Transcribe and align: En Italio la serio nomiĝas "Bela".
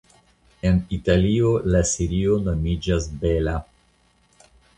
En 0.69 0.77
Italio 0.99 1.51
la 1.75 1.81
serio 1.89 2.39
nomiĝas 2.47 3.07
"Bela". 3.27 3.55